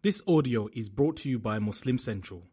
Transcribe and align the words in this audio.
This 0.00 0.22
audio 0.28 0.68
is 0.74 0.90
brought 0.90 1.16
to 1.18 1.28
you 1.28 1.40
by 1.40 1.58
Muslim 1.58 1.98
Central. 1.98 2.44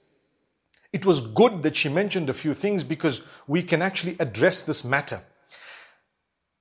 It 0.96 1.04
was 1.04 1.20
good 1.20 1.62
that 1.62 1.76
she 1.76 1.90
mentioned 1.90 2.30
a 2.30 2.32
few 2.32 2.54
things 2.54 2.82
because 2.82 3.20
we 3.46 3.62
can 3.62 3.82
actually 3.82 4.16
address 4.18 4.62
this 4.62 4.82
matter. 4.82 5.20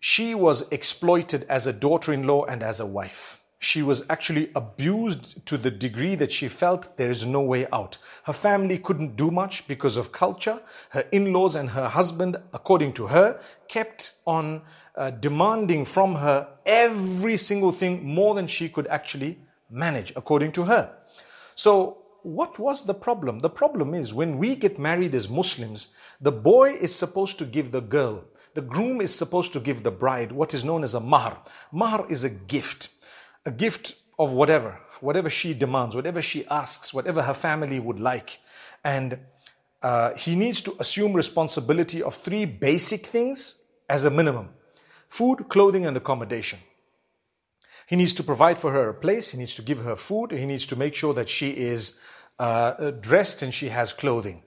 She 0.02 0.36
was 0.36 0.70
exploited 0.74 1.46
as 1.48 1.68
a 1.68 1.72
daughter 1.72 2.12
in 2.12 2.28
law 2.28 2.44
and 2.44 2.62
as 2.62 2.82
a 2.82 2.86
wife. 2.86 3.42
She 3.60 3.82
was 3.82 4.06
actually 4.10 4.50
abused 4.54 5.46
to 5.46 5.58
the 5.58 5.72
degree 5.72 6.16
that 6.16 6.34
she 6.34 6.50
felt 6.50 6.98
there 6.98 7.10
is 7.10 7.26
no 7.26 7.40
way 7.44 7.66
out. 7.72 7.98
Her 8.26 8.34
family 8.34 8.78
couldn't 8.78 9.16
do 9.16 9.32
much 9.32 9.70
because 9.70 9.96
of 9.96 10.12
culture. 10.12 10.62
Her 10.90 11.06
in 11.14 11.32
laws 11.32 11.56
and 11.56 11.70
her 11.70 11.88
husband, 11.88 12.36
according 12.52 12.92
to 12.96 13.08
her, 13.08 13.40
kept 13.70 14.16
on 14.28 14.64
uh, 14.98 15.12
demanding 15.12 15.86
from 15.86 16.16
her 16.16 16.46
every 16.66 17.38
single 17.38 17.72
thing 17.72 18.06
more 18.06 18.36
than 18.36 18.48
she 18.48 18.68
could 18.68 18.88
actually 18.88 19.40
manage, 19.70 20.12
according 20.18 20.52
to 20.52 20.66
her. 20.66 20.94
So, 21.56 22.05
what 22.26 22.58
was 22.58 22.84
the 22.84 22.94
problem? 22.96 23.40
The 23.40 23.52
problem 23.52 23.94
is 23.94 24.12
when 24.12 24.40
we 24.40 24.56
get 24.56 24.80
married 24.80 25.14
as 25.14 25.30
Muslims, 25.30 25.94
the 26.20 26.32
boy 26.32 26.72
is 26.72 26.94
supposed 26.94 27.38
to 27.38 27.46
give 27.46 27.72
the 27.72 27.82
girl, 27.82 28.24
the 28.56 28.64
groom 28.64 29.00
is 29.00 29.14
supposed 29.14 29.54
to 29.54 29.60
give 29.60 29.84
the 29.84 29.92
bride 29.92 30.32
what 30.32 30.54
is 30.54 30.64
known 30.64 30.84
as 30.84 30.96
a 30.96 31.00
mahr. 31.00 31.38
Mahr 31.72 32.10
is 32.10 32.24
a 32.24 32.30
gift, 32.32 32.90
a 33.46 33.52
gift 33.52 33.96
of 34.18 34.34
whatever, 34.34 34.80
whatever 35.02 35.30
she 35.30 35.54
demands, 35.54 35.96
whatever 35.96 36.20
she 36.20 36.48
asks, 36.48 36.94
whatever 36.94 37.22
her 37.22 37.34
family 37.34 37.80
would 37.80 38.00
like. 38.00 38.40
And 38.84 39.20
uh, 39.84 40.16
he 40.16 40.36
needs 40.36 40.62
to 40.62 40.76
assume 40.80 41.14
responsibility 41.14 42.02
of 42.02 42.16
three 42.16 42.46
basic 42.46 43.06
things 43.06 43.62
as 43.88 44.04
a 44.04 44.10
minimum 44.10 44.50
food, 45.08 45.48
clothing, 45.48 45.86
and 45.86 45.96
accommodation. 45.96 46.58
He 47.88 47.96
needs 47.96 48.14
to 48.14 48.24
provide 48.24 48.58
for 48.58 48.72
her 48.72 48.90
a 48.90 48.96
place, 48.96 49.32
he 49.32 49.38
needs 49.38 49.54
to 49.56 49.62
give 49.62 49.84
her 49.84 49.96
food, 49.96 50.32
he 50.32 50.48
needs 50.48 50.66
to 50.68 50.76
make 50.76 50.96
sure 50.96 51.14
that 51.14 51.30
she 51.30 51.52
is 51.52 52.00
uh, 52.39 52.91
dressed 52.93 53.43
and 53.43 53.53
she 53.53 53.69
has 53.69 53.93
clothing. 53.93 54.43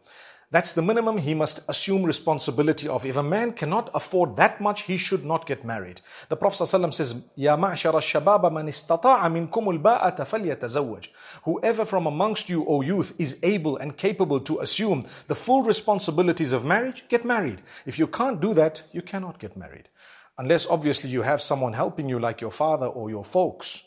That's 0.54 0.74
the 0.74 0.84
minimum 0.84 1.18
he 1.18 1.34
must 1.34 1.68
assume 1.68 2.04
responsibility 2.04 2.88
of. 2.88 3.08
If 3.08 3.18
a 3.18 3.24
man 3.24 3.54
cannot 3.54 3.90
afford 3.96 4.36
that 4.36 4.62
much, 4.62 4.84
he 4.84 4.98
should 4.98 5.26
not 5.26 5.48
get 5.48 5.66
married. 5.66 6.02
The 6.30 6.38
Prophet 6.38 6.66
ﷺ 6.66 6.94
says, 6.94 7.14
يَا 7.36 7.58
مَعْشَرَ 7.58 7.96
الشَّبَابَ 7.96 8.42
مَنِ 8.52 8.68
اسْتَطَاعَ 8.68 9.50
مِنْكُمُ 9.50 9.82
الْبَاءَةَ 9.82 10.18
فَلْيَتَزَوَّجْ 10.18 11.08
Whoever 11.46 11.86
from 11.86 12.06
amongst 12.06 12.50
you, 12.50 12.68
O 12.68 12.82
youth, 12.82 13.16
is 13.18 13.40
able 13.42 13.78
and 13.78 13.98
capable 13.98 14.40
to 14.42 14.60
assume 14.60 15.08
the 15.28 15.34
full 15.34 15.64
responsibilities 15.64 16.54
of 16.54 16.64
marriage, 16.64 17.06
get 17.10 17.26
married. 17.26 17.64
If 17.88 17.98
you 17.98 18.06
can't 18.06 18.40
do 18.40 18.54
that, 18.54 18.84
you 18.92 19.02
cannot 19.02 19.40
get 19.40 19.58
married. 19.58 19.90
Unless 20.38 20.68
obviously 20.68 21.10
you 21.10 21.24
have 21.24 21.42
someone 21.42 21.74
helping 21.74 22.08
you 22.08 22.20
like 22.20 22.42
your 22.42 22.52
father 22.52 22.86
or 22.86 23.10
your 23.10 23.24
folks. 23.24 23.84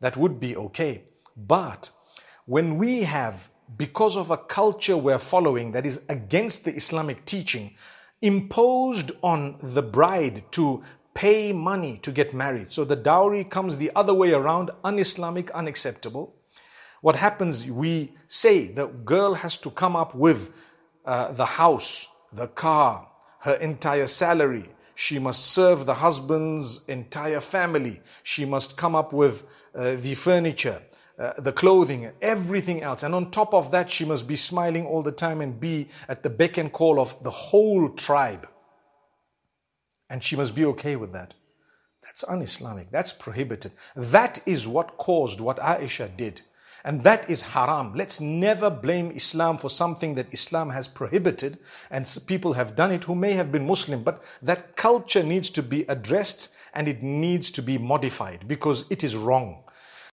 That 0.00 0.16
would 0.16 0.40
be 0.40 0.56
okay. 0.56 1.04
But 1.36 1.92
when 2.45 2.77
we 2.77 3.03
have, 3.03 3.49
because 3.77 4.17
of 4.17 4.31
a 4.31 4.37
culture 4.37 4.97
we're 4.97 5.19
following 5.19 5.71
that 5.71 5.85
is 5.85 6.05
against 6.09 6.65
the 6.65 6.73
Islamic 6.75 7.25
teaching, 7.25 7.75
imposed 8.21 9.11
on 9.21 9.57
the 9.61 9.81
bride 9.81 10.43
to 10.51 10.83
pay 11.13 11.53
money 11.53 11.99
to 12.01 12.11
get 12.11 12.33
married. 12.33 12.71
So 12.71 12.83
the 12.83 12.95
dowry 12.95 13.43
comes 13.43 13.77
the 13.77 13.91
other 13.95 14.13
way 14.13 14.33
around, 14.33 14.71
un-Islamic, 14.83 15.51
unacceptable. 15.51 16.35
What 17.01 17.17
happens, 17.17 17.69
we 17.69 18.13
say 18.27 18.67
the 18.67 18.87
girl 18.87 19.35
has 19.35 19.57
to 19.57 19.69
come 19.69 19.95
up 19.95 20.15
with 20.15 20.51
uh, 21.05 21.33
the 21.33 21.45
house, 21.45 22.07
the 22.31 22.47
car, 22.47 23.09
her 23.39 23.55
entire 23.55 24.07
salary. 24.07 24.65
She 24.95 25.19
must 25.19 25.47
serve 25.47 25.85
the 25.85 25.95
husband's 25.95 26.83
entire 26.87 27.41
family. 27.41 27.99
She 28.23 28.45
must 28.45 28.77
come 28.77 28.95
up 28.95 29.11
with 29.11 29.43
uh, 29.75 29.95
the 29.95 30.15
furniture 30.15 30.81
uh, 31.17 31.33
the 31.37 31.51
clothing, 31.51 32.11
everything 32.21 32.81
else. 32.81 33.03
And 33.03 33.13
on 33.13 33.29
top 33.29 33.53
of 33.53 33.71
that, 33.71 33.89
she 33.89 34.05
must 34.05 34.27
be 34.27 34.35
smiling 34.35 34.85
all 34.85 35.03
the 35.03 35.11
time 35.11 35.41
and 35.41 35.59
be 35.59 35.87
at 36.07 36.23
the 36.23 36.29
beck 36.29 36.57
and 36.57 36.71
call 36.71 36.99
of 36.99 37.21
the 37.23 37.29
whole 37.29 37.89
tribe. 37.89 38.47
And 40.09 40.23
she 40.23 40.35
must 40.35 40.55
be 40.55 40.65
okay 40.65 40.95
with 40.95 41.13
that. 41.13 41.33
That's 42.01 42.23
un 42.25 42.41
Islamic. 42.41 42.91
That's 42.91 43.13
prohibited. 43.13 43.71
That 43.95 44.41
is 44.45 44.67
what 44.67 44.97
caused 44.97 45.39
what 45.39 45.57
Aisha 45.57 46.15
did. 46.17 46.41
And 46.85 47.01
that 47.03 47.29
is 47.29 47.41
haram. 47.41 47.93
Let's 47.93 48.19
never 48.19 48.69
blame 48.69 49.11
Islam 49.11 49.57
for 49.57 49.69
something 49.69 50.15
that 50.15 50.33
Islam 50.33 50.69
has 50.71 50.87
prohibited 50.87 51.59
and 51.89 52.05
people 52.27 52.53
have 52.53 52.75
done 52.75 52.91
it 52.91 53.05
who 53.05 53.15
may 53.15 53.33
have 53.33 53.53
been 53.53 53.65
Muslim. 53.65 54.03
But 54.03 54.21
that 54.41 54.75
culture 54.75 55.23
needs 55.23 55.49
to 55.51 55.63
be 55.63 55.83
addressed 55.83 56.53
and 56.73 56.89
it 56.89 57.01
needs 57.01 57.51
to 57.51 57.61
be 57.61 57.77
modified 57.77 58.47
because 58.47 58.85
it 58.91 59.01
is 59.03 59.15
wrong. 59.15 59.62